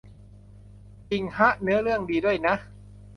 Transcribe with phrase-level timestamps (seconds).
[1.09, 2.55] จริงฮะ เนื้อเรื่องดีด้วยนะ